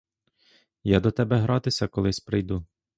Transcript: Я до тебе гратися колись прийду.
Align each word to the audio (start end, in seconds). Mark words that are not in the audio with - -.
Я 0.83 0.99
до 0.99 1.11
тебе 1.11 1.37
гратися 1.37 1.87
колись 1.87 2.19
прийду. 2.19 2.65